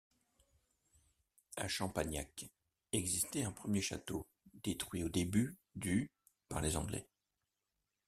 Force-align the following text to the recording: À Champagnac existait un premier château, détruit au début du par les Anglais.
À 1.57 1.67
Champagnac 1.67 2.49
existait 2.91 3.43
un 3.43 3.51
premier 3.51 3.81
château, 3.81 4.25
détruit 4.63 5.03
au 5.03 5.09
début 5.09 5.55
du 5.75 6.09
par 6.49 6.59
les 6.59 6.75
Anglais. 6.75 7.05